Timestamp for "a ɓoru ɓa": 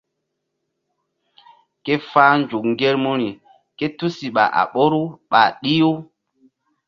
4.59-5.41